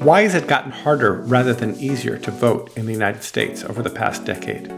[0.00, 3.82] Why has it gotten harder rather than easier to vote in the United States over
[3.82, 4.72] the past decade?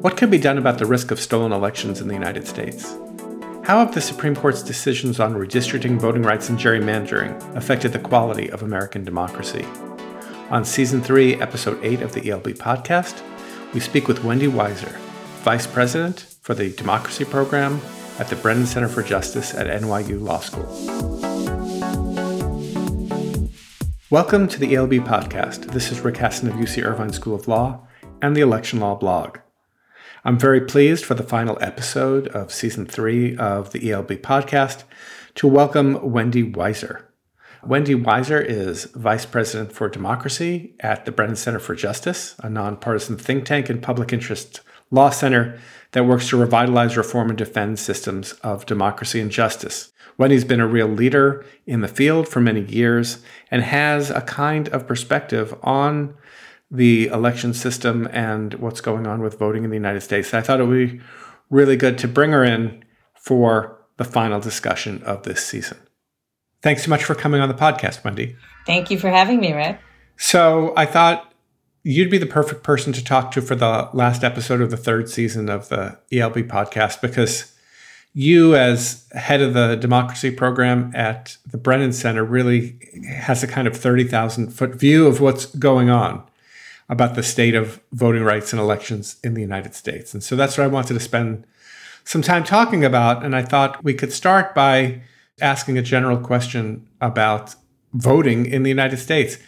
[0.00, 2.92] What can be done about the risk of stolen elections in the United States?
[3.64, 8.52] How have the Supreme Court's decisions on redistricting voting rights and gerrymandering affected the quality
[8.52, 9.66] of American democracy?
[10.50, 13.20] On Season 3, Episode 8 of the ELB podcast,
[13.74, 14.96] we speak with Wendy Weiser,
[15.42, 17.80] Vice President for the Democracy Program
[18.20, 21.31] at the Brennan Center for Justice at NYU Law School.
[24.12, 25.72] Welcome to the ELB podcast.
[25.72, 27.86] This is Rick Hasen of UC Irvine School of Law
[28.20, 29.38] and the Election Law blog.
[30.22, 34.84] I'm very pleased for the final episode of season three of the ELB podcast
[35.36, 37.04] to welcome Wendy Weiser.
[37.64, 43.16] Wendy Weiser is Vice President for Democracy at the Brennan Center for Justice, a nonpartisan
[43.16, 44.60] think tank and public interest
[44.90, 45.58] law center
[45.92, 49.90] that works to revitalize, reform, and defend systems of democracy and justice.
[50.18, 54.68] Wendy's been a real leader in the field for many years and has a kind
[54.68, 56.14] of perspective on
[56.70, 60.32] the election system and what's going on with voting in the United States.
[60.32, 61.00] I thought it would be
[61.50, 65.78] really good to bring her in for the final discussion of this season.
[66.62, 68.36] Thanks so much for coming on the podcast, Wendy.
[68.66, 69.80] Thank you for having me, Rick.
[70.16, 71.32] So I thought
[71.82, 75.10] you'd be the perfect person to talk to for the last episode of the third
[75.10, 77.51] season of the ELB podcast because
[78.14, 83.66] you, as head of the democracy program at the Brennan Center, really has a kind
[83.66, 86.22] of 30,000 foot view of what's going on
[86.88, 90.12] about the state of voting rights and elections in the United States.
[90.12, 91.46] And so that's what I wanted to spend
[92.04, 93.24] some time talking about.
[93.24, 95.00] And I thought we could start by
[95.40, 97.54] asking a general question about
[97.94, 99.38] voting in the United States.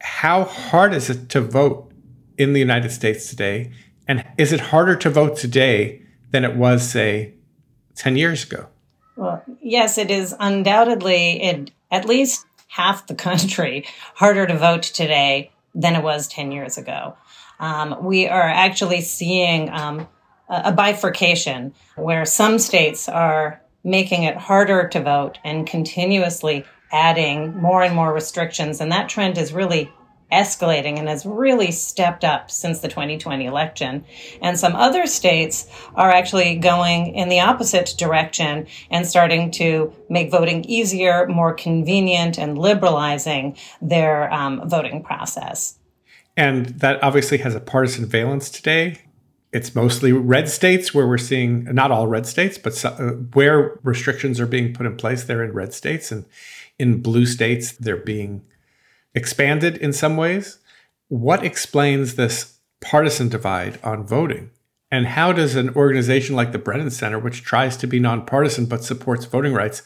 [0.00, 1.92] How hard is it to vote
[2.36, 3.70] in the United States today?
[4.08, 7.34] And is it harder to vote today than it was, say,
[7.98, 8.66] 10 years ago?
[9.16, 13.84] Well, yes, it is undoubtedly in at least half the country
[14.14, 17.16] harder to vote today than it was 10 years ago.
[17.60, 20.08] Um, we are actually seeing um,
[20.48, 27.82] a bifurcation where some states are making it harder to vote and continuously adding more
[27.82, 28.80] and more restrictions.
[28.80, 29.92] And that trend is really
[30.32, 34.04] escalating and has really stepped up since the 2020 election.
[34.42, 40.30] And some other states are actually going in the opposite direction and starting to make
[40.30, 45.78] voting easier, more convenient, and liberalizing their um, voting process.
[46.36, 48.98] And that obviously has a partisan valence today.
[49.50, 54.38] It's mostly red states where we're seeing, not all red states, but uh, where restrictions
[54.38, 56.12] are being put in place, they're in red states.
[56.12, 56.26] And
[56.78, 58.44] in blue states, they're being
[59.14, 60.58] expanded in some ways.
[61.08, 64.50] What explains this partisan divide on voting?
[64.90, 68.84] And how does an organization like the Brennan Center, which tries to be nonpartisan but
[68.84, 69.82] supports voting rights,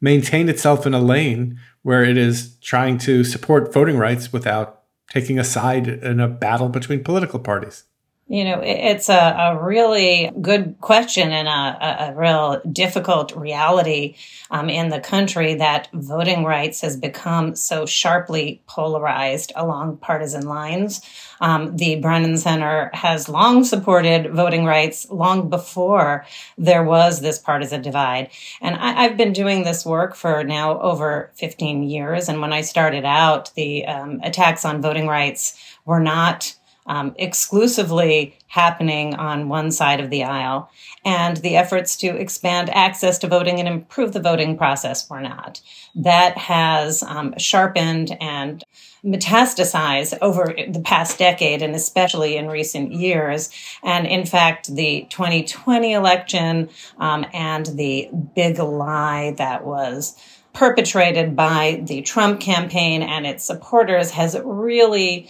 [0.00, 5.38] maintain itself in a lane where it is trying to support voting rights without taking
[5.38, 7.84] a side in a battle between political parties?
[8.28, 14.16] You know, it's a, a really good question and a, a, real difficult reality
[14.50, 21.02] um, in the country that voting rights has become so sharply polarized along partisan lines.
[21.40, 26.26] Um, the Brennan Center has long supported voting rights long before
[26.58, 28.30] there was this partisan divide.
[28.60, 32.28] And I, have been doing this work for now over 15 years.
[32.28, 36.55] And when I started out, the um, attacks on voting rights were not
[36.86, 40.70] um, exclusively happening on one side of the aisle,
[41.04, 45.60] and the efforts to expand access to voting and improve the voting process were not.
[45.94, 48.64] That has um, sharpened and
[49.04, 53.50] metastasized over the past decade and especially in recent years.
[53.82, 60.20] And in fact, the 2020 election um, and the big lie that was
[60.52, 65.28] perpetrated by the Trump campaign and its supporters has really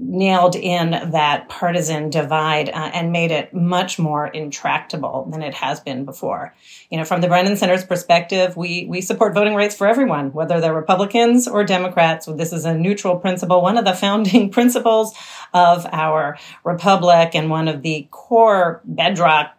[0.00, 5.80] nailed in that partisan divide uh, and made it much more intractable than it has
[5.80, 6.54] been before.
[6.88, 10.60] You know, from the Brennan Center's perspective, we we support voting rights for everyone, whether
[10.60, 12.26] they're Republicans or Democrats.
[12.26, 15.14] This is a neutral principle, one of the founding principles
[15.52, 19.56] of our republic and one of the core bedrock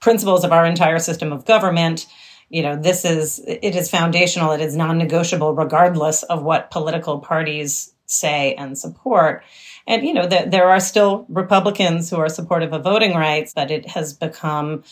[0.00, 2.06] principles of our entire system of government
[2.48, 7.92] you know this is it is foundational it is non-negotiable regardless of what political parties
[8.06, 9.44] say and support.
[9.86, 13.70] And, you know, that there are still Republicans who are supportive of voting rights, but
[13.70, 14.84] it has become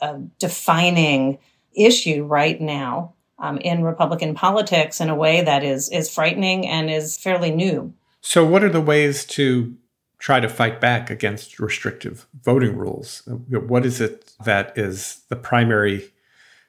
[0.00, 1.38] a defining
[1.74, 6.90] issue right now um, in Republican politics in a way that is is frightening and
[6.90, 7.92] is fairly new.
[8.20, 9.76] So, what are the ways to
[10.18, 13.22] try to fight back against restrictive voting rules?
[13.26, 16.10] What is it that is the primary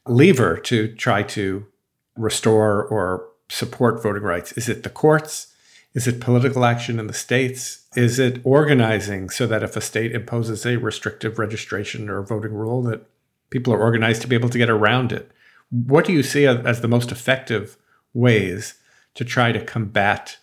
[0.05, 1.65] lever to try to
[2.15, 4.51] restore or support voting rights?
[4.53, 5.48] Is it the courts?
[5.93, 7.87] Is it political action in the states?
[7.95, 12.83] Is it organizing so that if a state imposes a restrictive registration or voting rule
[12.83, 13.07] that
[13.49, 15.31] people are organized to be able to get around it?
[15.71, 17.77] What do you see as the most effective
[18.13, 18.75] ways
[19.15, 20.37] to try to combat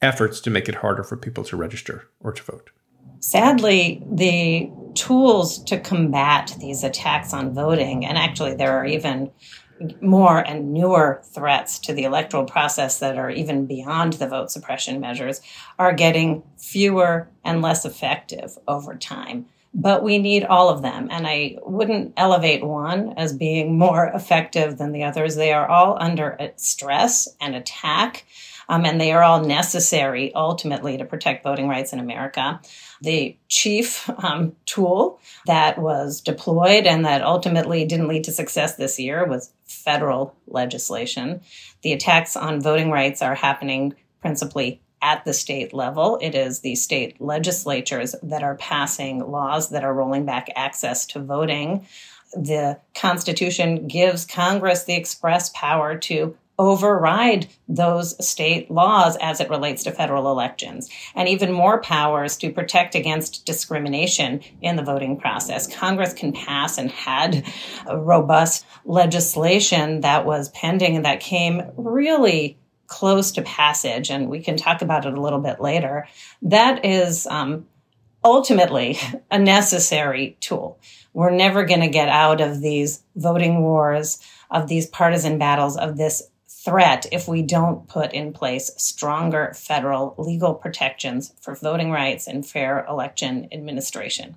[0.00, 2.70] efforts to make it harder for people to register or to vote?
[3.18, 9.30] Sadly, the tools to combat these attacks on voting, and actually there are even
[10.00, 15.00] more and newer threats to the electoral process that are even beyond the vote suppression
[15.00, 15.40] measures
[15.78, 19.46] are getting fewer and less effective over time.
[19.74, 21.08] But we need all of them.
[21.10, 25.36] And I wouldn't elevate one as being more effective than the others.
[25.36, 28.24] They are all under stress and attack.
[28.68, 32.60] Um, and they are all necessary ultimately to protect voting rights in America.
[33.00, 38.98] The chief um, tool that was deployed and that ultimately didn't lead to success this
[38.98, 41.40] year was federal legislation.
[41.82, 46.18] The attacks on voting rights are happening principally at the state level.
[46.20, 51.20] It is the state legislatures that are passing laws that are rolling back access to
[51.20, 51.86] voting.
[52.32, 59.84] The Constitution gives Congress the express power to override those state laws as it relates
[59.84, 65.66] to federal elections, and even more powers to protect against discrimination in the voting process.
[65.66, 67.44] Congress can pass and had
[67.92, 74.56] robust legislation that was pending and that came really close to passage, and we can
[74.56, 76.06] talk about it a little bit later.
[76.42, 77.66] That is um,
[78.24, 78.98] ultimately
[79.30, 80.78] a necessary tool.
[81.12, 84.20] We're never going to get out of these voting wars,
[84.50, 86.22] of these partisan battles, of this
[86.66, 92.44] threat if we don't put in place stronger federal legal protections for voting rights and
[92.44, 94.36] fair election administration.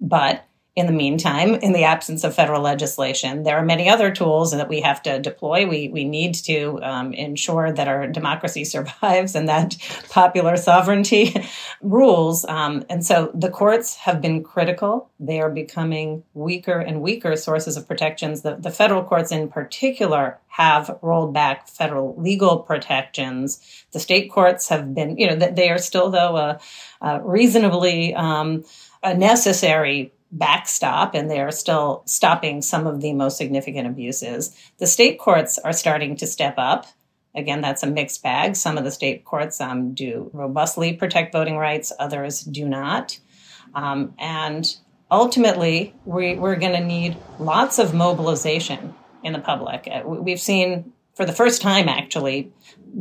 [0.00, 0.46] But
[0.78, 4.68] in the meantime, in the absence of federal legislation, there are many other tools that
[4.68, 5.66] we have to deploy.
[5.66, 9.76] We, we need to um, ensure that our democracy survives and that
[10.08, 11.34] popular sovereignty
[11.82, 12.44] rules.
[12.44, 15.10] Um, and so the courts have been critical.
[15.18, 18.42] They are becoming weaker and weaker sources of protections.
[18.42, 23.84] The, the federal courts, in particular, have rolled back federal legal protections.
[23.90, 26.60] The state courts have been, you know, they are still, though, a,
[27.00, 28.64] a reasonably um,
[29.02, 34.54] a necessary backstop and they are still stopping some of the most significant abuses.
[34.78, 36.86] The state courts are starting to step up.
[37.34, 38.56] Again, that's a mixed bag.
[38.56, 43.18] Some of the state courts um, do robustly protect voting rights, others do not.
[43.74, 44.66] Um, and
[45.10, 49.88] ultimately, we, we're going to need lots of mobilization in the public.
[49.90, 52.52] Uh, we've seen for the first time, actually,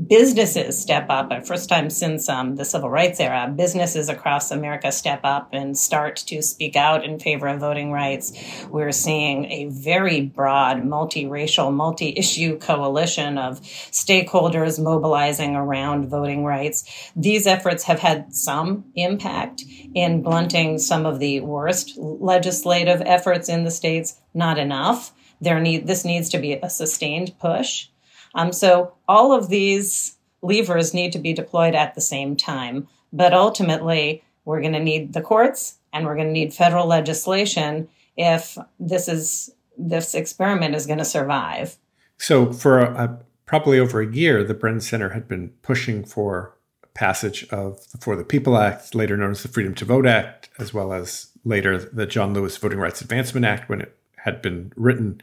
[0.08, 1.28] businesses step up.
[1.30, 5.78] Uh, first time since um, the civil rights era, businesses across America step up and
[5.78, 8.34] start to speak out in favor of voting rights.
[8.72, 17.12] We're seeing a very broad, multiracial, multi-issue coalition of stakeholders mobilizing around voting rights.
[17.16, 19.64] These efforts have had some impact
[19.94, 24.20] in blunting some of the worst legislative efforts in the states.
[24.34, 25.14] Not enough.
[25.40, 27.90] There need this needs to be a sustained push.
[28.38, 32.88] Um, so all of these levers need to be deployed at the same time.
[33.12, 37.90] But ultimately, we're going to need the courts and we're going to need federal legislation
[38.16, 41.78] if this is this experiment is going to survive.
[42.18, 46.56] So for a, a, probably over a year, the Brennan Center had been pushing for
[46.96, 50.50] passage of the For the People Act, later known as the Freedom to Vote Act,
[50.58, 54.74] as well as later the John Lewis Voting Rights Advancement Act when it had been
[54.76, 55.22] written.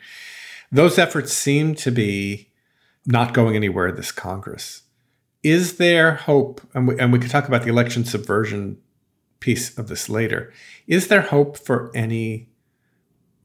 [0.70, 2.48] Those efforts seem to be
[3.06, 4.82] not going anywhere this Congress.
[5.42, 8.78] Is there hope, and we, and we could talk about the election subversion
[9.40, 10.52] piece of this later,
[10.86, 12.48] is there hope for any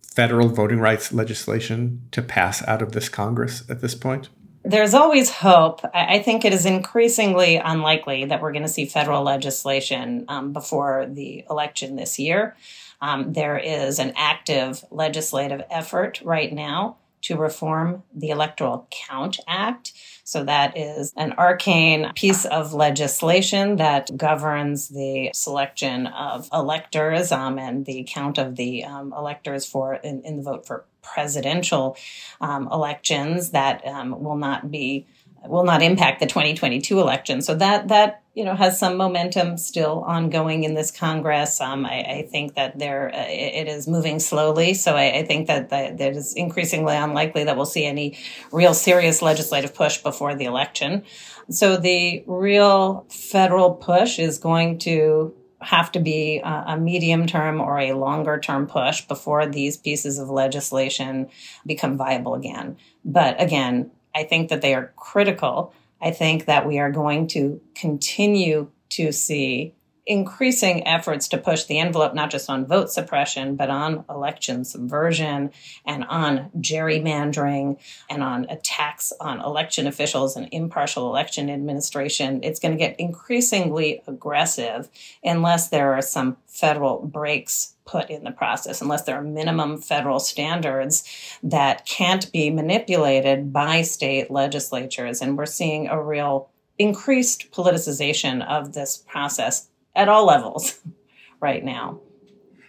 [0.01, 4.29] federal voting rights legislation to pass out of this Congress at this point?
[4.63, 5.81] There's always hope.
[5.93, 11.07] I think it is increasingly unlikely that we're going to see federal legislation um, before
[11.09, 12.55] the election this year.
[13.01, 19.93] Um, there is an active legislative effort right now to reform the Electoral Count Act.
[20.23, 27.57] So that is an arcane piece of legislation that governs the selection of electors um,
[27.57, 31.97] and the count of the um, electors for in, in, the vote for presidential
[32.41, 35.07] um, elections that um, will not be
[35.45, 37.41] will not impact the 2022 election.
[37.41, 41.59] So that that you know has some momentum still ongoing in this Congress.
[41.61, 44.73] Um, I, I, think that there uh, it is moving slowly.
[44.73, 48.17] So I, I think that, that it is increasingly unlikely that we'll see any
[48.51, 51.03] real serious legislative push before the election.
[51.49, 57.79] So the real federal push is going to have to be a medium term or
[57.79, 61.27] a longer term push before these pieces of legislation
[61.65, 62.77] become viable again.
[63.03, 65.73] But again, I think that they are critical.
[66.01, 69.75] I think that we are going to continue to see
[70.09, 75.51] increasing efforts to push the envelope, not just on vote suppression, but on election subversion
[75.85, 77.77] and on gerrymandering
[78.09, 82.39] and on attacks on election officials and impartial election administration.
[82.41, 84.89] It's going to get increasingly aggressive
[85.23, 90.19] unless there are some federal brakes put in the process, unless there are minimum federal
[90.19, 91.03] standards
[91.43, 95.21] that can't be manipulated by state legislatures.
[95.21, 96.49] And we're seeing a real
[96.79, 100.79] increased politicization of this process at all levels
[101.39, 101.99] right now.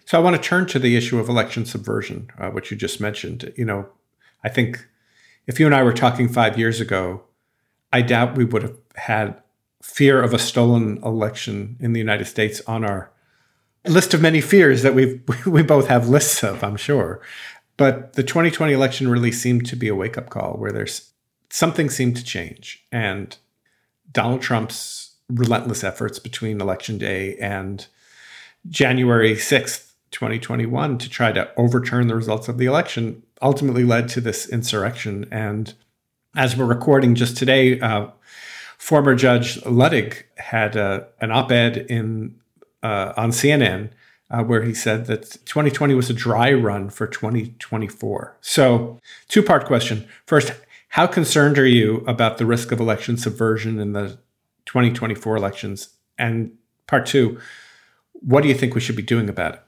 [0.04, 3.00] So I want to turn to the issue of election subversion, uh, which you just
[3.00, 3.52] mentioned.
[3.56, 3.88] You know,
[4.42, 4.86] I think
[5.46, 7.22] if you and I were talking five years ago,
[7.92, 9.40] I doubt we would have had
[9.82, 13.10] fear of a stolen election in the United States on our
[13.86, 17.20] list of many fears that we we both have lists of, I'm sure.
[17.76, 21.12] But the 2020 election really seemed to be a wake up call where there's
[21.48, 23.36] something seemed to change, and
[24.12, 27.86] Donald Trump's relentless efforts between election day and
[28.68, 34.20] January 6th, 2021, to try to overturn the results of the election ultimately led to
[34.20, 35.26] this insurrection.
[35.30, 35.72] And
[36.36, 38.08] as we're recording just today, uh,
[38.78, 42.36] former Judge Luttig had uh, an op ed in
[42.82, 43.90] uh, on CNN.
[44.32, 48.36] Uh, where he said that 2020 was a dry run for 2024.
[48.40, 50.06] So, two part question.
[50.24, 50.52] First,
[50.90, 54.20] how concerned are you about the risk of election subversion in the
[54.70, 55.88] 2024 elections?
[56.16, 56.52] And
[56.86, 57.40] part two,
[58.12, 59.62] what do you think we should be doing about it?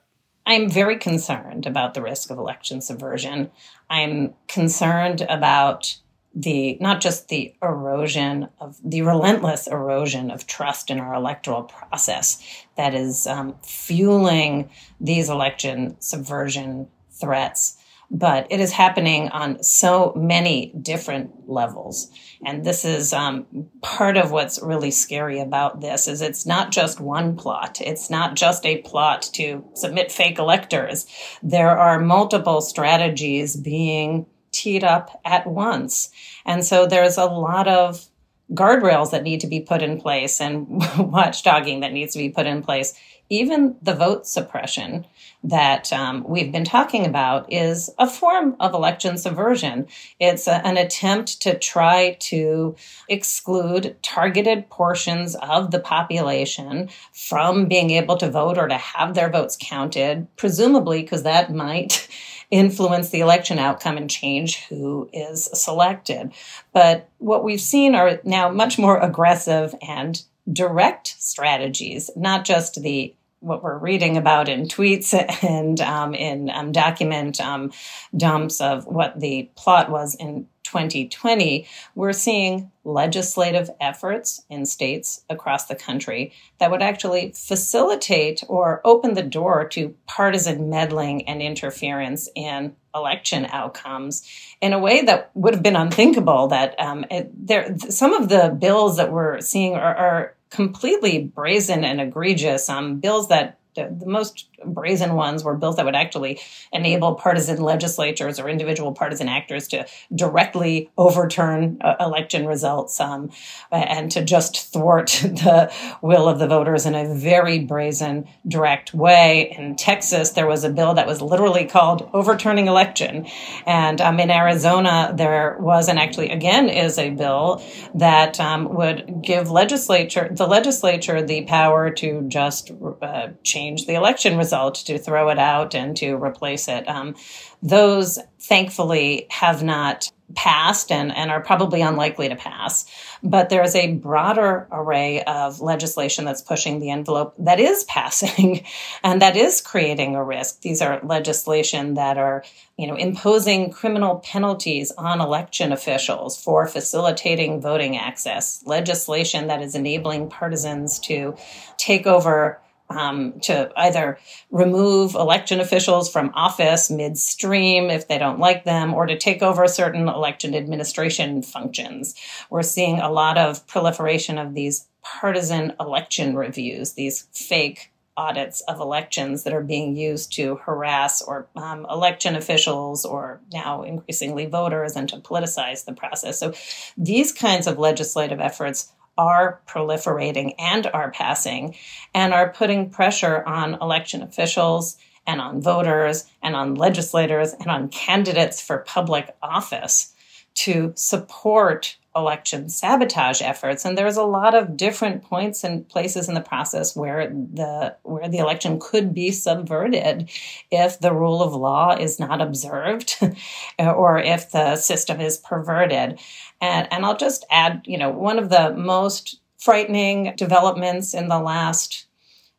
[0.47, 3.51] I'm very concerned about the risk of election subversion.
[3.91, 5.97] I'm concerned about
[6.35, 12.41] the not just the erosion of the relentless erosion of trust in our electoral process
[12.77, 17.77] that is um, fueling these election subversion threats
[18.12, 22.11] but it is happening on so many different levels.
[22.45, 23.47] And this is um,
[23.81, 27.81] part of what's really scary about this is it's not just one plot.
[27.81, 31.07] It's not just a plot to submit fake electors.
[31.42, 36.11] There are multiple strategies being teed up at once.
[36.45, 38.07] And so there's a lot of
[38.52, 42.47] guardrails that need to be put in place and watchdogging that needs to be put
[42.47, 42.92] in place
[43.29, 45.07] even the vote suppression
[45.45, 49.87] that um, we've been talking about is a form of election subversion.
[50.21, 52.76] It's a, an attempt to try to
[53.09, 59.31] exclude targeted portions of the population from being able to vote or to have their
[59.31, 62.07] votes counted, presumably because that might
[62.50, 66.33] influence the election outcome and change who is selected.
[66.73, 73.15] But what we've seen are now much more aggressive and direct strategies, not just the
[73.41, 75.13] what we're reading about in tweets
[75.45, 77.73] and um, in um, document um,
[78.17, 85.67] dumps of what the plot was in 2020, we're seeing legislative efforts in states across
[85.67, 92.29] the country that would actually facilitate or open the door to partisan meddling and interference
[92.35, 94.29] in election outcomes
[94.61, 96.49] in a way that would have been unthinkable.
[96.49, 101.85] That um, it, there, some of the bills that we're seeing are, are completely brazen
[101.85, 106.40] and egregious um, bills that the, the, most brazen ones were bills that would actually
[106.73, 113.31] enable partisan legislatures or individual partisan actors to directly overturn uh, election results um,
[113.71, 119.54] and to just thwart the will of the voters in a very brazen, direct way.
[119.57, 123.26] In Texas, there was a bill that was literally called Overturning Election.
[123.66, 127.62] And um, in Arizona, there was, and actually again is a bill
[127.95, 134.37] that um, would give legislature, the legislature the power to just uh, change the election
[134.37, 136.87] results result to throw it out and to replace it.
[136.87, 137.15] Um,
[137.63, 142.85] those thankfully have not passed and, and are probably unlikely to pass.
[143.23, 148.67] But there's a broader array of legislation that's pushing the envelope that is passing
[149.03, 150.61] and that is creating a risk.
[150.61, 152.45] These are legislation that are,
[152.77, 159.75] you know, imposing criminal penalties on election officials for facilitating voting access, legislation that is
[159.75, 161.37] enabling partisans to
[161.79, 162.61] take over
[162.93, 164.19] um, to either
[164.51, 169.67] remove election officials from office midstream if they don't like them, or to take over
[169.67, 172.15] certain election administration functions.
[172.51, 178.79] We're seeing a lot of proliferation of these partisan election reviews, these fake audits of
[178.79, 184.97] elections that are being used to harass or um, election officials or now increasingly voters
[184.97, 186.39] and to politicize the process.
[186.39, 186.53] So
[186.97, 191.75] these kinds of legislative efforts are proliferating and are passing
[192.14, 197.88] and are putting pressure on election officials and on voters and on legislators and on
[197.88, 200.14] candidates for public office
[200.54, 203.85] to support election sabotage efforts.
[203.85, 208.28] And there's a lot of different points and places in the process where the where
[208.28, 210.31] the election could be subverted
[210.71, 213.16] if the rule of law is not observed
[213.78, 216.19] or if the system is perverted.
[216.61, 221.40] And and I'll just add you know one of the most frightening developments in the
[221.40, 222.07] last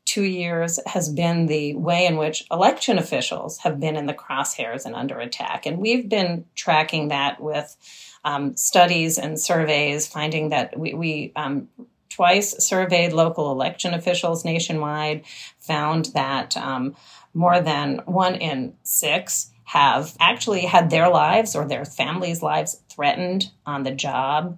[0.06, 4.86] two years has been the way in which election officials have been in the crosshairs
[4.86, 5.66] and under attack.
[5.66, 7.76] And we've been tracking that with
[8.24, 11.68] um, studies and surveys finding that we, we um,
[12.10, 15.24] twice surveyed local election officials nationwide,
[15.60, 16.96] found that um,
[17.34, 23.52] more than one in six have actually had their lives or their families' lives threatened
[23.66, 24.58] on the job.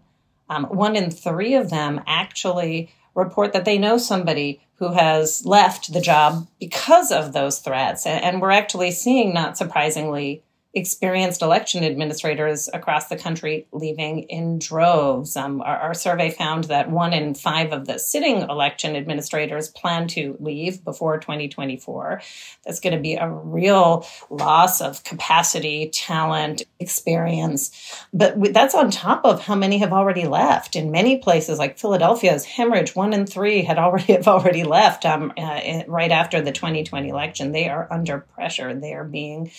[0.49, 5.93] Um, one in three of them actually report that they know somebody who has left
[5.93, 8.05] the job because of those threats.
[8.05, 10.43] And, we're actually seeing, not surprisingly,
[10.75, 15.37] experienced election administrators across the country leaving in droves.
[15.37, 20.09] Um, our, our, survey found that one in five of the sitting election administrators plan
[20.09, 22.21] to leave before 2024.
[22.65, 27.71] That's going to be a real loss of capacity, talent, experience.
[28.13, 30.75] But that's on top of how many have already left.
[30.75, 35.31] In many places, like Philadelphia's hemorrhage, one in three had already have already left um,
[35.37, 37.53] uh, right after the 2020 election.
[37.53, 38.73] They are under pressure.
[38.73, 39.51] They are being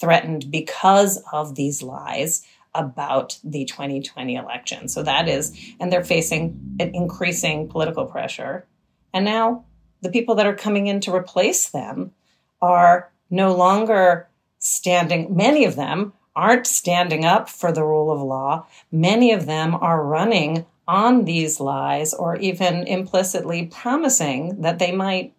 [0.00, 4.88] threatened because of these lies about the 2020 election.
[4.88, 8.66] So that is, and they're facing an increasing political pressure.
[9.12, 9.64] And now
[10.00, 12.12] the people that are coming in to replace them
[12.60, 14.28] are no longer
[14.58, 18.66] standing, many of them aren't standing up for the rule of law.
[18.92, 25.34] Many of them are running on these lies or even implicitly promising that they might,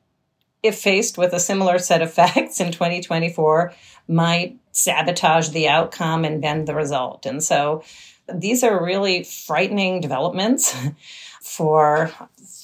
[0.62, 3.74] if faced with a similar set of facts in 2024,
[4.08, 7.26] might sabotage the outcome and bend the result.
[7.26, 7.84] And so
[8.34, 10.76] these are really frightening developments
[11.42, 12.12] for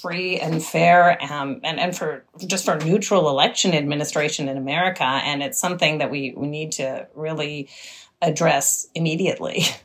[0.01, 5.03] free and fair um, and, and for just for neutral election administration in America.
[5.03, 7.69] And it's something that we, we need to really
[8.21, 9.63] address immediately.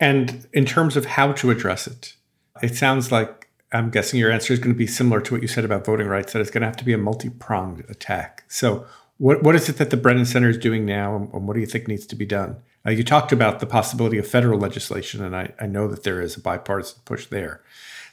[0.00, 2.16] And in terms of how to address it,
[2.60, 3.41] it sounds like
[3.72, 6.06] I'm guessing your answer is going to be similar to what you said about voting
[6.06, 8.44] rights, that it's going to have to be a multi pronged attack.
[8.48, 8.86] So,
[9.18, 11.66] what what is it that the Brennan Center is doing now, and what do you
[11.66, 12.56] think needs to be done?
[12.84, 16.20] Uh, you talked about the possibility of federal legislation, and I, I know that there
[16.20, 17.62] is a bipartisan push there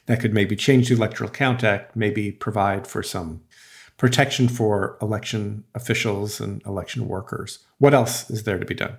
[0.06, 3.42] that could maybe change the Electoral Count Act, maybe provide for some
[3.96, 7.58] protection for election officials and election workers.
[7.78, 8.96] What else is there to be done?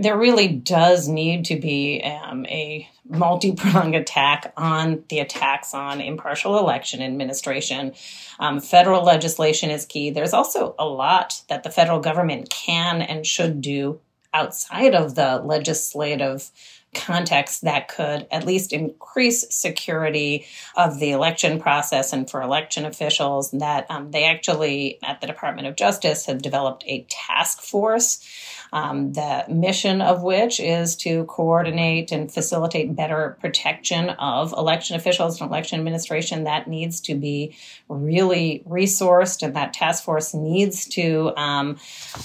[0.00, 6.00] There really does need to be um, a multi pronged attack on the attacks on
[6.00, 7.94] impartial election administration.
[8.38, 10.10] Um, federal legislation is key.
[10.10, 14.00] There's also a lot that the federal government can and should do
[14.34, 16.50] outside of the legislative
[16.94, 23.50] context that could at least increase security of the election process and for election officials
[23.50, 28.26] that um, they actually at the department of justice have developed a task force
[28.72, 35.40] um, the mission of which is to coordinate and facilitate better protection of election officials
[35.40, 36.44] and election administration.
[36.44, 37.56] That needs to be
[37.88, 41.78] really resourced, and that task force needs to um,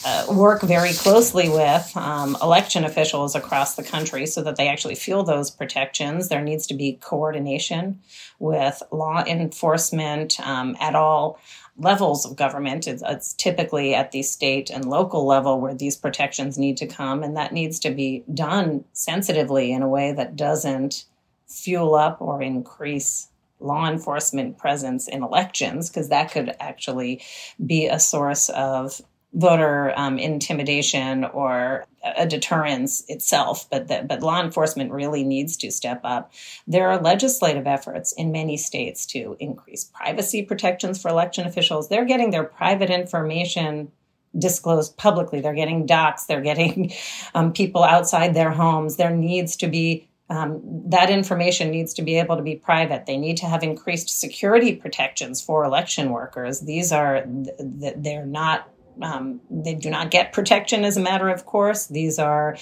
[0.06, 4.96] uh, work very closely with um, election officials across the country so that they actually
[4.96, 6.30] feel those protections.
[6.30, 8.02] There needs to be coordination
[8.40, 11.40] with law enforcement um, at all
[11.78, 12.88] levels of government.
[12.88, 17.24] It's, it's, typically at the state and local level where these protections need to come,
[17.24, 21.06] and that needs to be done sensitively in a way that doesn't
[21.48, 27.22] fuel up or increase law enforcement presence in elections, because that could actually
[27.66, 29.02] be a source of
[29.34, 35.72] voter um, intimidation or a deterrence itself, but the, but law enforcement really needs to
[35.72, 36.32] step up.
[36.68, 41.90] There are legislative efforts in many states to increase privacy protections for election officials.
[41.90, 43.92] They're getting their private information
[44.38, 45.42] disclosed publicly.
[45.42, 46.26] They're getting docs.
[46.26, 46.94] They're getting
[47.36, 48.98] um, people outside their homes.
[48.98, 53.06] There needs to be um, that information needs to be able to be private.
[53.06, 56.62] They need to have increased security protections for election workers.
[56.62, 61.88] These are they're not um, they do not get protection as a matter of course.
[61.88, 62.58] These are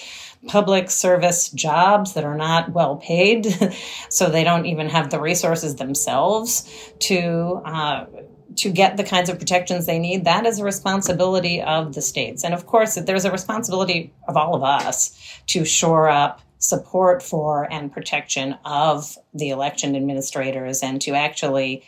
[0.47, 3.47] public service jobs that are not well paid,
[4.09, 7.61] so they don't even have the resources themselves to.
[7.65, 8.05] Uh,
[8.57, 12.43] to get the kinds of protections they need, that is a responsibility of the states.
[12.43, 15.17] And of course, there's a responsibility of all of us
[15.47, 21.83] to shore up support for and protection of the election administrators and to actually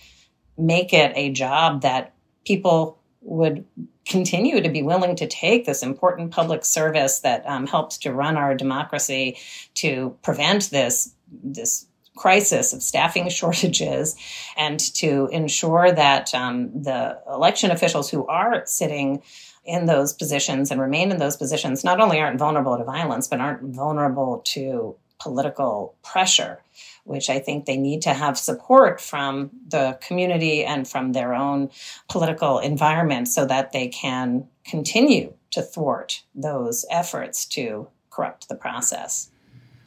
[0.57, 2.13] make it a job that
[2.45, 3.65] people would
[4.05, 8.37] continue to be willing to take this important public service that um, helps to run
[8.37, 9.37] our democracy
[9.75, 14.15] to prevent this this crisis of staffing shortages
[14.55, 19.21] and to ensure that um, the election officials who are sitting
[19.65, 23.39] in those positions and remain in those positions not only aren't vulnerable to violence, but
[23.39, 26.61] aren't vulnerable to political pressure,
[27.03, 31.69] which I think they need to have support from the community and from their own
[32.09, 39.29] political environment so that they can continue to thwart those efforts to corrupt the process.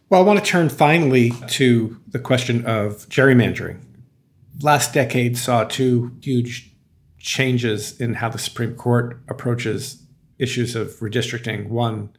[0.08, 3.80] Well, I want to turn finally to the question of gerrymandering.
[4.62, 6.72] Last decade saw two huge
[7.18, 10.02] changes in how the Supreme Court approaches
[10.38, 11.68] issues of redistricting.
[11.68, 12.10] One,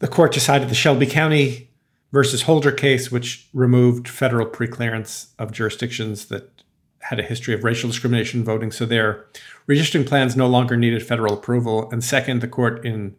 [0.00, 1.67] the court decided the Shelby County
[2.12, 6.62] versus Holder case, which removed federal preclearance of jurisdictions that
[7.00, 8.72] had a history of racial discrimination voting.
[8.72, 9.26] So their
[9.68, 11.88] redistricting plans no longer needed federal approval.
[11.90, 13.14] And second, the court in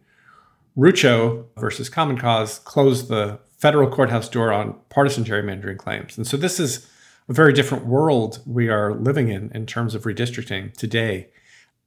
[0.76, 6.16] Rucho versus Common Cause closed the federal courthouse door on partisan gerrymandering claims.
[6.16, 6.88] And so this is
[7.28, 11.28] a very different world we are living in in terms of redistricting today.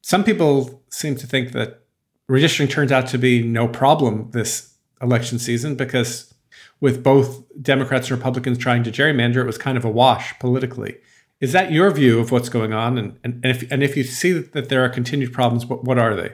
[0.01, 1.81] Some people seem to think that
[2.29, 6.32] redistricting turns out to be no problem this election season because
[6.79, 10.97] with both Democrats and Republicans trying to gerrymander, it was kind of a wash politically.
[11.39, 12.97] Is that your view of what's going on?
[12.97, 16.15] And, and, if, and if you see that there are continued problems, what, what are
[16.15, 16.33] they?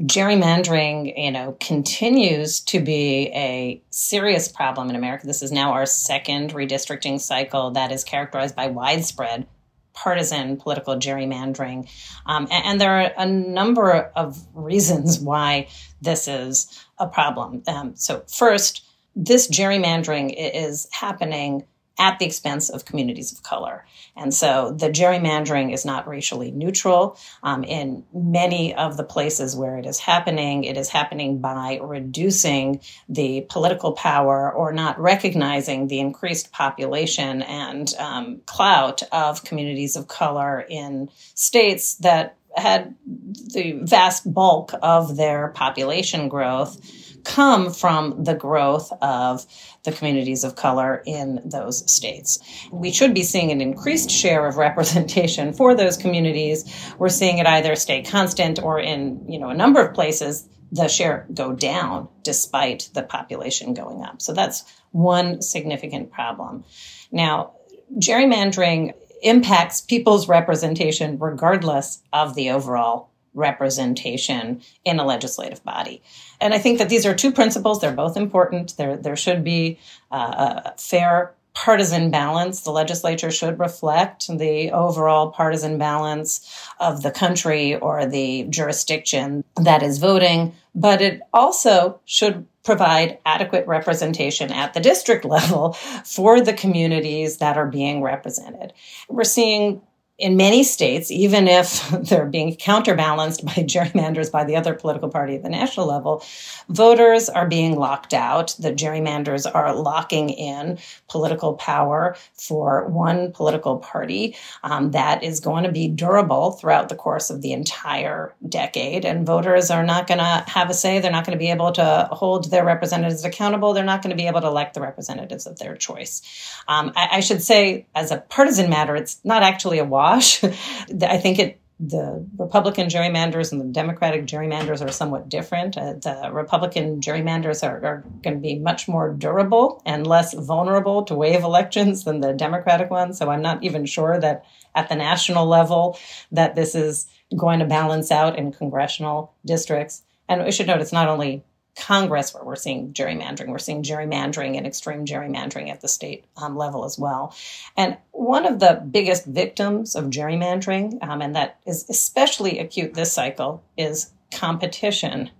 [0.00, 5.26] gerrymandering, you know, continues to be a serious problem in America.
[5.26, 9.46] This is now our second redistricting cycle that is characterized by widespread
[9.92, 11.88] partisan political gerrymandering.
[12.26, 15.68] Um, and, and, there are a number of reasons why
[16.02, 17.62] this is a problem.
[17.68, 18.83] Um, so, first,
[19.16, 21.64] this gerrymandering is happening
[21.98, 23.86] at the expense of communities of color.
[24.16, 27.16] And so the gerrymandering is not racially neutral.
[27.42, 32.80] Um, in many of the places where it is happening, it is happening by reducing
[33.08, 40.08] the political power or not recognizing the increased population and um, clout of communities of
[40.08, 48.34] color in states that had the vast bulk of their population growth come from the
[48.34, 49.46] growth of
[49.82, 52.38] the communities of color in those states.
[52.70, 56.64] We should be seeing an increased share of representation for those communities.
[56.98, 60.88] We're seeing it either stay constant or in, you know, a number of places the
[60.88, 64.20] share go down despite the population going up.
[64.20, 66.64] So that's one significant problem.
[67.12, 67.52] Now,
[67.98, 76.02] gerrymandering impacts people's representation regardless of the overall representation in a legislative body.
[76.40, 77.80] And I think that these are two principles.
[77.80, 78.76] They're both important.
[78.76, 79.78] There, there should be
[80.10, 82.62] uh, a fair partisan balance.
[82.62, 89.82] The legislature should reflect the overall partisan balance of the country or the jurisdiction that
[89.82, 96.52] is voting, but it also should provide adequate representation at the district level for the
[96.52, 98.72] communities that are being represented.
[99.08, 99.80] We're seeing
[100.16, 105.34] in many states, even if they're being counterbalanced by gerrymanders by the other political party
[105.34, 106.24] at the national level,
[106.68, 108.54] voters are being locked out.
[108.58, 115.64] The gerrymanders are locking in political power for one political party um, that is going
[115.64, 119.04] to be durable throughout the course of the entire decade.
[119.04, 121.00] And voters are not going to have a say.
[121.00, 123.72] They're not going to be able to hold their representatives accountable.
[123.72, 126.22] They're not going to be able to elect the representatives of their choice.
[126.68, 130.44] Um, I, I should say, as a partisan matter, it's not actually a wash.
[130.44, 135.76] I think it the Republican gerrymanders and the Democratic gerrymanders are somewhat different.
[135.76, 141.02] Uh, the Republican gerrymanders are, are going to be much more durable and less vulnerable
[141.02, 143.18] to wave elections than the Democratic ones.
[143.18, 144.44] So I'm not even sure that
[144.76, 145.98] at the national level
[146.30, 150.02] that this is going to balance out in congressional districts.
[150.28, 151.42] And we should note it's not only
[151.76, 153.48] Congress where we're seeing gerrymandering.
[153.48, 157.34] We're seeing gerrymandering and extreme gerrymandering at the state um, level as well.
[157.76, 163.12] And one of the biggest victims of gerrymandering, um, and that is especially acute this
[163.12, 165.30] cycle, is competition.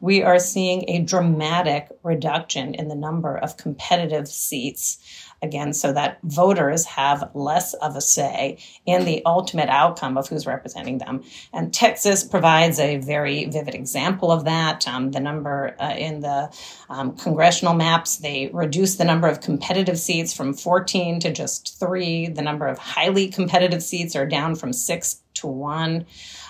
[0.00, 4.98] We are seeing a dramatic reduction in the number of competitive seats
[5.44, 10.46] again, so that voters have less of a say in the ultimate outcome of who's
[10.46, 11.22] representing them.
[11.52, 14.88] And Texas provides a very vivid example of that.
[14.88, 16.52] Um, the number uh, in the
[16.88, 22.26] um, congressional maps, they reduce the number of competitive seats from 14 to just three.
[22.26, 26.06] The number of highly competitive seats are down from six to one.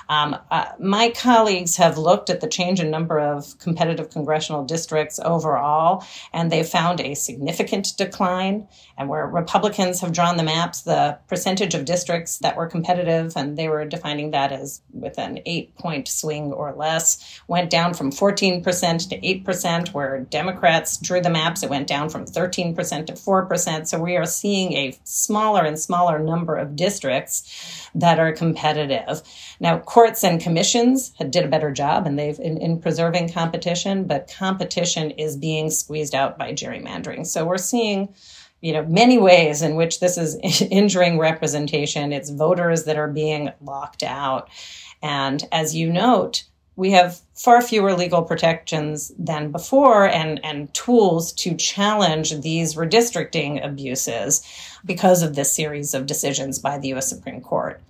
[0.09, 5.19] Um, uh, my colleagues have looked at the change in number of competitive congressional districts
[5.25, 8.69] overall, and they found a significant decline.
[8.96, 13.57] And where Republicans have drawn the maps, the percentage of districts that were competitive, and
[13.57, 18.12] they were defining that as with an eight point swing or less, went down from
[18.12, 23.88] 14% to 8%, where Democrats drew the maps, it went down from 13% to 4%.
[23.88, 29.22] So we are seeing a smaller and smaller number of districts that are competitive.
[29.61, 34.33] Now, courts and commissions did a better job and they've in, in preserving competition, but
[34.37, 37.26] competition is being squeezed out by gerrymandering.
[37.26, 38.14] So we're seeing
[38.64, 40.37] you know many ways in which this is
[40.70, 44.48] injuring representation it's voters that are being locked out
[45.03, 46.44] and as you note
[46.77, 53.64] we have far fewer legal protections than before and, and tools to challenge these redistricting
[53.64, 54.42] abuses
[54.85, 57.81] because of this series of decisions by the US Supreme Court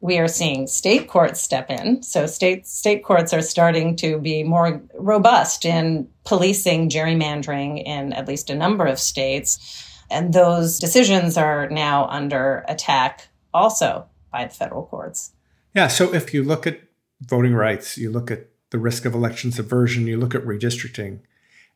[0.00, 2.02] we are seeing state courts step in.
[2.02, 8.26] So state state courts are starting to be more robust in policing gerrymandering in at
[8.26, 9.86] least a number of states.
[10.10, 15.32] And those decisions are now under attack also by the federal courts.
[15.74, 15.88] Yeah.
[15.88, 16.80] So if you look at
[17.20, 21.20] voting rights, you look at the risk of election subversion, you look at redistricting,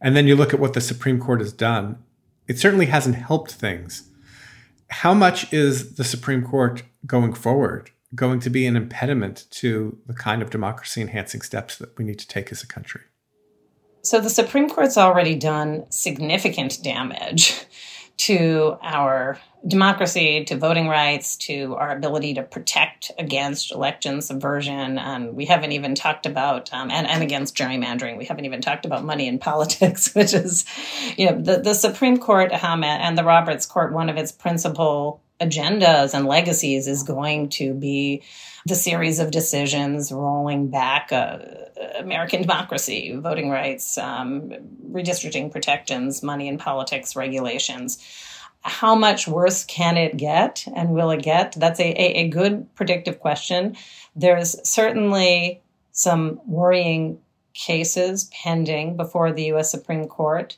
[0.00, 1.98] and then you look at what the Supreme Court has done,
[2.46, 4.10] it certainly hasn't helped things.
[4.88, 10.14] How much is the Supreme Court going forward going to be an impediment to the
[10.14, 13.00] kind of democracy enhancing steps that we need to take as a country?
[14.02, 17.64] So, the Supreme Court's already done significant damage
[18.16, 24.98] to our democracy, to voting rights, to our ability to protect against election subversion.
[24.98, 28.18] And we haven't even talked about, um, and, and against gerrymandering.
[28.18, 30.64] We haven't even talked about money in politics, which is,
[31.16, 35.22] you know, the, the Supreme Court um, and the Roberts Court, one of its principal
[35.40, 38.22] agendas and legacies is going to be
[38.66, 41.38] the series of decisions rolling back uh,
[41.98, 44.50] American democracy, voting rights, um,
[44.90, 47.98] redistricting protections, money in politics regulations.
[48.62, 51.54] How much worse can it get and will it get?
[51.58, 53.76] That's a, a, a good predictive question.
[54.16, 55.60] There's certainly
[55.92, 57.18] some worrying
[57.52, 59.70] cases pending before the U.S.
[59.70, 60.56] Supreme Court.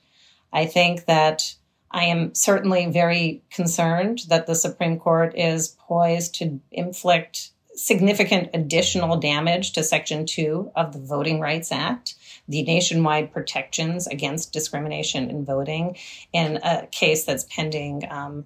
[0.52, 1.56] I think that
[1.90, 9.16] I am certainly very concerned that the Supreme Court is poised to inflict significant additional
[9.18, 12.14] damage to Section 2 of the Voting Rights Act,
[12.48, 15.96] the nationwide protections against discrimination in voting,
[16.32, 18.44] in a case that's pending, um,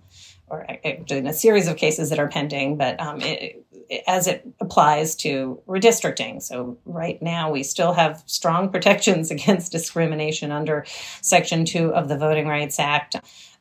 [0.49, 3.65] or in a series of cases that are pending, but um, it,
[4.07, 6.43] as it applies to redistricting.
[6.43, 10.85] So, right now, we still have strong protections against discrimination under
[11.23, 13.17] Section 2 of the Voting Rights Act.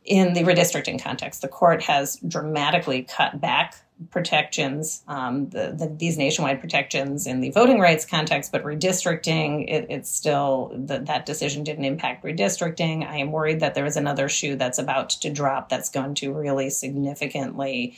[0.05, 3.75] In the redistricting context, the court has dramatically cut back
[4.12, 9.88] protections, um, the, the, these nationwide protections in the voting rights context, but redistricting, it,
[9.90, 13.08] it's still the, that decision didn't impact redistricting.
[13.08, 16.34] I am worried that there is another shoe that's about to drop that's going to
[16.34, 17.98] really significantly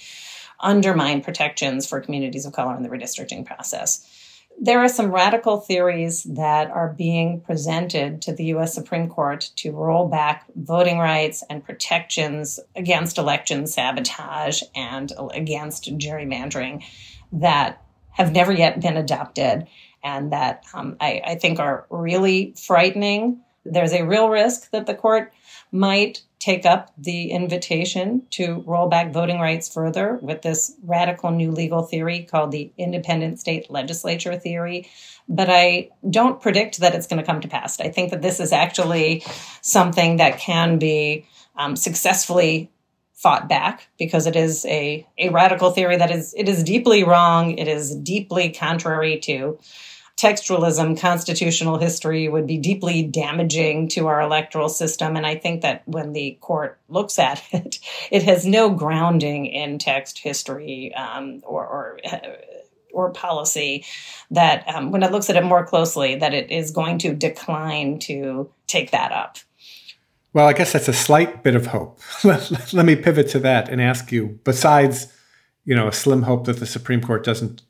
[0.59, 4.07] undermine protections for communities of color in the redistricting process.
[4.63, 9.71] There are some radical theories that are being presented to the US Supreme Court to
[9.71, 16.83] roll back voting rights and protections against election sabotage and against gerrymandering
[17.31, 19.67] that have never yet been adopted
[20.03, 23.41] and that um, I, I think are really frightening.
[23.65, 25.33] There's a real risk that the court
[25.71, 31.51] might take up the invitation to roll back voting rights further with this radical new
[31.51, 34.89] legal theory called the independent state legislature theory.
[35.29, 37.79] But I don't predict that it's going to come to pass.
[37.79, 39.23] I think that this is actually
[39.61, 42.71] something that can be um, successfully
[43.13, 47.51] fought back because it is a, a radical theory that is it is deeply wrong.
[47.51, 49.59] It is deeply contrary to
[50.21, 55.15] textualism, constitutional history would be deeply damaging to our electoral system.
[55.15, 57.79] And I think that when the court looks at it,
[58.11, 61.99] it has no grounding in text history um, or, or
[62.93, 63.85] or policy
[64.31, 67.97] that um, when it looks at it more closely that it is going to decline
[67.97, 69.37] to take that up
[70.33, 73.69] well i guess that's a slight bit of hope let, let me pivot to that
[73.69, 75.07] and ask you besides
[75.63, 77.61] you know a slim hope that the supreme court doesn't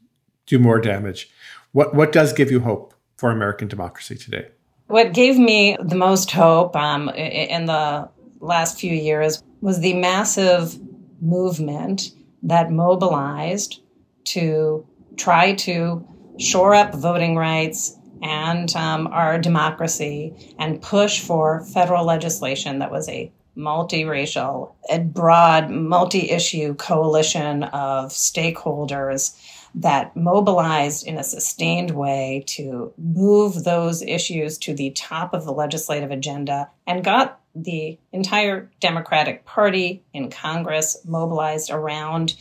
[0.48, 1.30] do more damage
[1.72, 4.50] what what does give you hope for American democracy today?
[4.88, 10.78] What gave me the most hope um, in the last few years was the massive
[11.22, 12.12] movement
[12.44, 13.82] that mobilized
[14.26, 16.06] to try to
[16.40, 23.08] shore up voting rights and um, our democracy and push for federal legislation that was
[23.10, 29.38] a multiracial, a broad, multi issue coalition of stakeholders
[29.76, 35.54] that mobilized in a sustained way to move those issues to the top of the
[35.54, 42.36] legislative agenda and got the entire Democratic Party in Congress mobilized around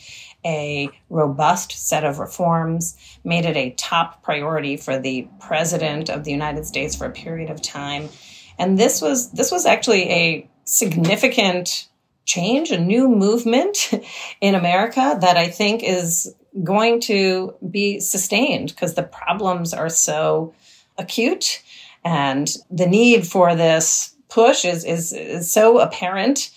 [0.45, 6.31] a robust set of reforms, made it a top priority for the president of the
[6.31, 8.09] United States for a period of time.
[8.57, 11.87] And this was this was actually a significant
[12.25, 13.91] change, a new movement
[14.41, 16.33] in America that I think is
[16.63, 20.53] going to be sustained because the problems are so
[20.97, 21.63] acute
[22.03, 26.51] and the need for this push is, is, is so apparent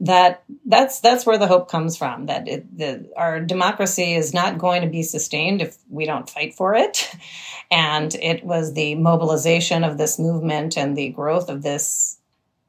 [0.00, 4.58] that that's that's where the hope comes from that it, the, our democracy is not
[4.58, 7.14] going to be sustained if we don't fight for it.
[7.70, 12.18] And it was the mobilization of this movement and the growth of this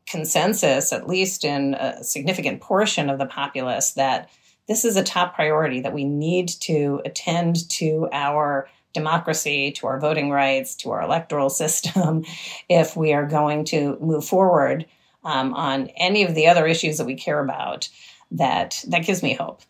[0.06, 4.30] consensus at least in a significant portion of the populace that
[4.68, 10.00] this is a top priority that we need to attend to our democracy, to our
[10.00, 12.24] voting rights, to our electoral system,
[12.70, 14.86] if we are going to move forward
[15.24, 17.90] um, on any of the other issues that we care about.
[18.32, 19.62] That that gives me hope.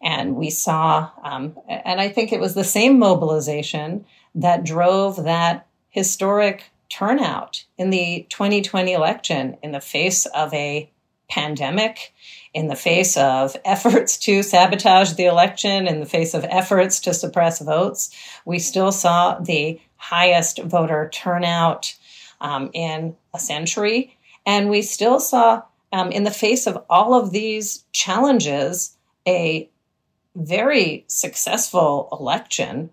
[0.00, 4.04] And we saw, um, and I think it was the same mobilization
[4.34, 10.90] that drove that historic turnout in the 2020 election in the face of a
[11.28, 12.12] pandemic,
[12.54, 17.12] in the face of efforts to sabotage the election, in the face of efforts to
[17.12, 18.10] suppress votes,
[18.46, 21.94] we still saw the highest voter turnout
[22.40, 24.16] um, in a century.
[24.46, 25.62] And we still saw,
[25.92, 29.68] um, in the face of all of these challenges, a
[30.36, 32.90] very successful election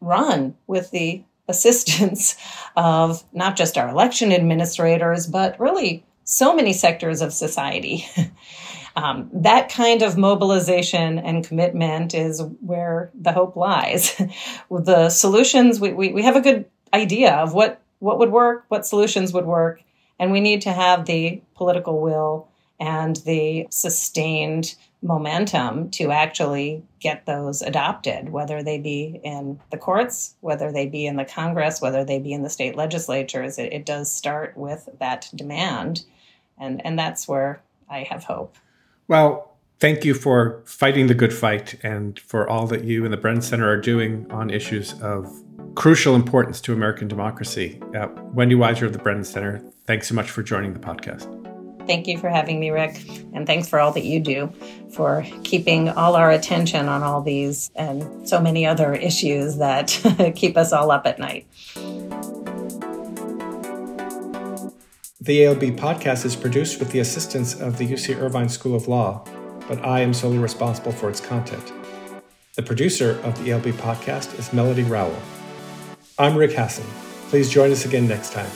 [0.00, 2.36] run with the assistance
[2.76, 8.06] of not just our election administrators, but really so many sectors of society.
[8.98, 14.20] um, that kind of mobilization and commitment is where the hope lies.
[14.70, 18.86] the solutions, we, we, we have a good idea of what, what would work, what
[18.86, 19.82] solutions would work,
[20.18, 22.48] and we need to have the political will
[22.80, 30.34] and the sustained momentum to actually get those adopted, whether they be in the courts,
[30.40, 33.58] whether they be in the Congress, whether they be in the state legislatures.
[33.58, 36.04] It, it does start with that demand
[36.58, 38.56] and and that's where I have hope.
[39.08, 43.16] Well, thank you for fighting the good fight and for all that you and the
[43.16, 45.26] Brennan Center are doing on issues of
[45.74, 47.80] crucial importance to American democracy.
[47.96, 51.34] Uh, Wendy Weiser of the Brennan Center, thanks so much for joining the podcast.
[51.86, 53.02] Thank you for having me, Rick.
[53.32, 54.52] And thanks for all that you do
[54.92, 59.88] for keeping all our attention on all these and so many other issues that
[60.36, 61.46] keep us all up at night.
[65.28, 69.22] The ALB podcast is produced with the assistance of the UC Irvine School of Law,
[69.68, 71.70] but I am solely responsible for its content.
[72.56, 75.20] The producer of the ALB podcast is Melody Rowell.
[76.18, 76.86] I'm Rick Hasen.
[77.28, 78.50] Please join us again next time.